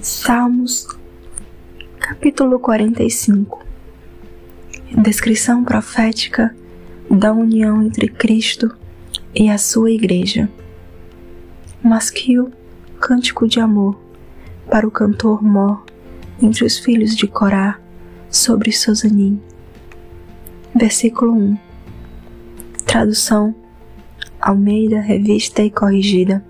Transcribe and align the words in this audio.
Salmos, 0.00 0.86
capítulo 1.98 2.58
45 2.58 3.64
Descrição 4.96 5.64
profética 5.64 6.54
da 7.10 7.32
união 7.32 7.82
entre 7.82 8.08
Cristo 8.08 8.74
e 9.34 9.50
a 9.50 9.58
sua 9.58 9.90
Igreja. 9.90 10.48
Masquil, 11.82 12.50
cântico 12.98 13.46
de 13.46 13.60
amor, 13.60 13.98
para 14.70 14.86
o 14.86 14.90
cantor 14.90 15.42
Mó, 15.42 15.78
entre 16.40 16.64
os 16.64 16.78
filhos 16.78 17.14
de 17.16 17.26
Corá, 17.26 17.78
sobre 18.30 18.72
Sozanim. 18.72 19.40
Versículo 20.74 21.32
1 21.32 21.58
Tradução 22.86 23.54
Almeida, 24.40 25.00
revista 25.00 25.62
e 25.62 25.70
corrigida. 25.70 26.44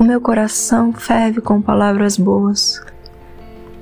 O 0.00 0.02
meu 0.02 0.18
coração 0.18 0.94
ferve 0.94 1.42
com 1.42 1.60
palavras 1.60 2.16
boas. 2.16 2.82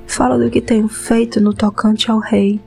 Falo 0.05 0.37
do 0.37 0.51
que 0.51 0.59
tenho 0.59 0.89
feito 0.89 1.39
no 1.39 1.53
tocante 1.53 2.11
ao 2.11 2.19
rei. 2.19 2.59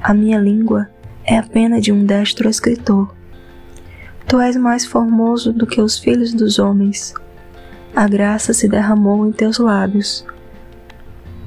A 0.00 0.14
minha 0.14 0.38
língua 0.38 0.88
é 1.22 1.36
a 1.36 1.42
pena 1.42 1.82
de 1.82 1.92
um 1.92 2.06
destro 2.06 2.48
escritor. 2.48 3.14
Tu 4.26 4.40
és 4.40 4.56
mais 4.56 4.86
formoso 4.86 5.52
do 5.52 5.66
que 5.66 5.82
os 5.82 5.98
filhos 5.98 6.32
dos 6.32 6.58
homens. 6.58 7.12
A 7.94 8.08
graça 8.08 8.54
se 8.54 8.66
derramou 8.66 9.26
em 9.26 9.32
teus 9.32 9.58
lábios. 9.58 10.24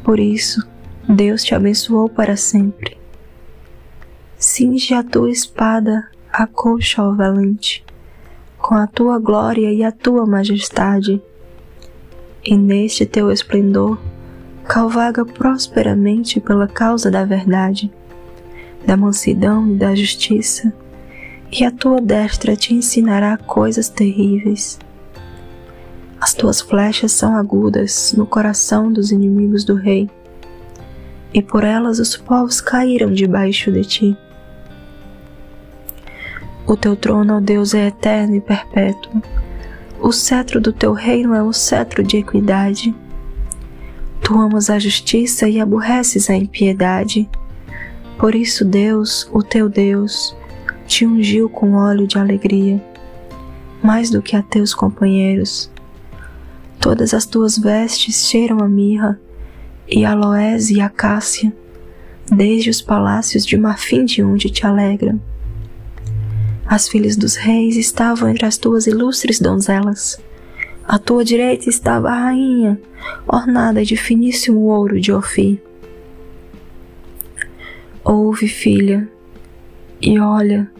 Por 0.03 0.19
isso, 0.19 0.63
Deus 1.09 1.43
te 1.43 1.55
abençoou 1.55 2.07
para 2.07 2.37
sempre. 2.37 2.99
Cinge 4.37 4.93
a 4.93 5.01
tua 5.01 5.31
espada, 5.31 6.07
a 6.31 6.45
coxa, 6.45 7.01
ó 7.01 7.11
valente, 7.15 7.83
com 8.59 8.75
a 8.75 8.85
tua 8.85 9.17
glória 9.17 9.73
e 9.73 9.83
a 9.83 9.91
tua 9.91 10.27
majestade 10.27 11.19
e 12.43 12.57
neste 12.57 13.05
teu 13.05 13.31
esplendor 13.31 13.99
calvaga 14.67 15.25
prosperamente 15.25 16.39
pela 16.39 16.67
causa 16.67 17.11
da 17.11 17.25
verdade, 17.25 17.91
da 18.85 18.95
mansidão 18.95 19.69
e 19.71 19.75
da 19.75 19.93
justiça, 19.93 20.73
e 21.51 21.65
a 21.65 21.71
tua 21.71 21.99
destra 21.99 22.55
te 22.55 22.73
ensinará 22.73 23.37
coisas 23.37 23.89
terríveis. 23.89 24.79
As 26.19 26.33
tuas 26.33 26.61
flechas 26.61 27.11
são 27.11 27.35
agudas 27.35 28.13
no 28.15 28.25
coração 28.25 28.91
dos 28.91 29.11
inimigos 29.11 29.63
do 29.63 29.75
rei, 29.75 30.09
e 31.33 31.41
por 31.41 31.63
elas 31.63 31.99
os 31.99 32.15
povos 32.15 32.61
caíram 32.61 33.11
debaixo 33.11 33.71
de 33.71 33.83
ti. 33.83 34.17
O 36.65 36.77
teu 36.77 36.95
trono, 36.95 37.37
ó 37.37 37.39
Deus, 37.39 37.73
é 37.73 37.87
eterno 37.87 38.35
e 38.35 38.41
perpétuo 38.41 39.21
o 40.01 40.11
cetro 40.11 40.59
do 40.59 40.73
teu 40.73 40.93
reino 40.93 41.35
é 41.35 41.43
um 41.43 41.53
cetro 41.53 42.03
de 42.03 42.17
equidade. 42.17 42.93
Tu 44.21 44.33
amas 44.33 44.69
a 44.69 44.79
justiça 44.79 45.47
e 45.47 45.59
aborreces 45.59 46.29
a 46.29 46.35
impiedade. 46.35 47.29
Por 48.17 48.33
isso, 48.33 48.65
Deus, 48.65 49.29
o 49.31 49.43
teu 49.43 49.69
Deus, 49.69 50.35
te 50.87 51.05
ungiu 51.05 51.47
com 51.47 51.75
óleo 51.75 52.07
de 52.07 52.17
alegria, 52.17 52.83
mais 53.81 54.09
do 54.09 54.21
que 54.21 54.35
a 54.35 54.41
teus 54.41 54.73
companheiros. 54.73 55.71
Todas 56.79 57.13
as 57.13 57.25
tuas 57.25 57.57
vestes 57.57 58.27
cheiram 58.27 58.59
a 58.59 58.67
mirra, 58.67 59.19
e 59.87 60.05
aloés 60.05 60.69
e 60.69 60.81
acácia, 60.81 61.53
desde 62.31 62.69
os 62.69 62.81
palácios 62.81 63.45
de 63.45 63.57
marfim 63.57 64.05
de 64.05 64.23
onde 64.23 64.49
te 64.49 64.65
alegram. 64.65 65.19
As 66.71 66.87
filhas 66.87 67.17
dos 67.17 67.35
reis 67.35 67.75
estavam 67.75 68.29
entre 68.29 68.45
as 68.45 68.57
tuas 68.57 68.87
ilustres 68.87 69.41
donzelas. 69.41 70.17
À 70.87 70.97
tua 70.97 71.21
direita 71.21 71.69
estava 71.69 72.09
a 72.09 72.17
rainha, 72.17 72.79
ornada 73.27 73.83
de 73.83 73.97
finíssimo 73.97 74.61
ouro 74.61 74.97
de 74.97 75.11
Ofir. 75.11 75.61
Ouve, 78.05 78.47
filha, 78.47 79.05
e 80.01 80.17
olha, 80.17 80.71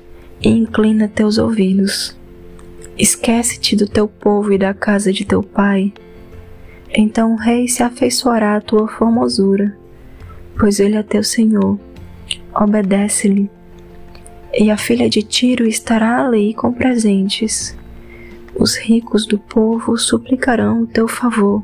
e 0.42 0.48
inclina 0.48 1.10
teus 1.10 1.38
ouvidos. 1.38 2.18
Esquece-te 2.98 3.76
do 3.76 3.86
teu 3.86 4.08
povo 4.08 4.54
e 4.54 4.58
da 4.58 4.74
casa 4.74 5.12
de 5.12 5.26
teu 5.26 5.44
pai. 5.44 5.92
Então 6.90 7.34
o 7.34 7.38
rei 7.38 7.68
se 7.68 7.84
afeiçoará 7.84 8.56
à 8.56 8.62
tua 8.62 8.88
formosura, 8.88 9.78
pois 10.58 10.80
ele 10.80 10.96
é 10.96 11.04
teu 11.04 11.22
senhor. 11.22 11.78
Obedece-lhe 12.56 13.52
e 14.54 14.70
a 14.70 14.78
filha 14.78 15.10
de 15.10 15.24
Tiro 15.24 15.66
estará 15.66 16.26
ali 16.26 16.54
com 16.54 16.74
presentes. 16.74 17.76
Os 18.54 18.76
ricos 18.76 19.26
do 19.26 19.40
povo 19.40 19.98
suplicarão 19.98 20.84
o 20.84 20.88
teu 20.88 21.08
favor. 21.08 21.64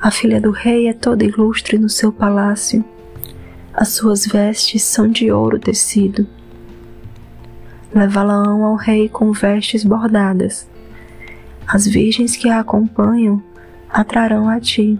A 0.00 0.10
filha 0.10 0.40
do 0.40 0.50
rei 0.50 0.88
é 0.88 0.94
toda 0.94 1.24
ilustre 1.24 1.78
no 1.78 1.88
seu 1.88 2.10
palácio. 2.10 2.84
As 3.74 3.88
suas 3.90 4.26
vestes 4.26 4.82
são 4.82 5.06
de 5.06 5.30
ouro 5.30 5.58
tecido. 5.58 6.26
Levá-la-ão 7.94 8.64
ao 8.64 8.76
rei 8.76 9.08
com 9.08 9.32
vestes 9.32 9.84
bordadas. 9.84 10.68
As 11.66 11.86
virgens 11.86 12.36
que 12.36 12.48
a 12.48 12.60
acompanham 12.60 13.42
atrarão 13.90 14.48
a 14.48 14.58
ti. 14.58 14.98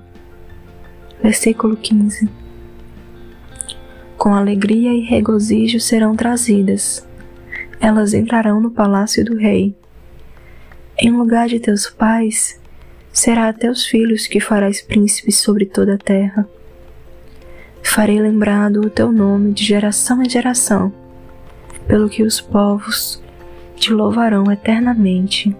Versículo 1.22 1.76
15 1.76 2.41
com 4.20 4.34
alegria 4.34 4.92
e 4.92 5.00
regozijo 5.00 5.81
serão 5.81 6.14
trazidas. 6.14 7.08
Elas 7.81 8.12
entrarão 8.12 8.60
no 8.60 8.70
palácio 8.70 9.25
do 9.25 9.34
rei. 9.34 9.75
Em 10.98 11.10
lugar 11.10 11.48
de 11.48 11.58
teus 11.58 11.88
pais, 11.88 12.60
será 13.10 13.48
a 13.48 13.53
teus 13.54 13.86
filhos 13.86 14.26
que 14.26 14.38
farás 14.38 14.82
príncipes 14.82 15.38
sobre 15.38 15.64
toda 15.64 15.94
a 15.94 15.98
terra. 15.98 16.47
Farei 17.82 18.20
lembrado 18.20 18.82
o 18.82 18.91
teu 18.91 19.10
nome 19.10 19.54
de 19.54 19.64
geração 19.64 20.22
em 20.22 20.28
geração, 20.28 20.92
pelo 21.88 22.10
que 22.10 22.22
os 22.22 22.42
povos 22.42 23.22
te 23.76 23.91
louvarão 23.91 24.52
eternamente. 24.52 25.56